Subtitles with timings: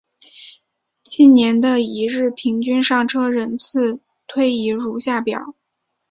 [1.03, 5.53] 近年的一日平均上车人次推移如下表。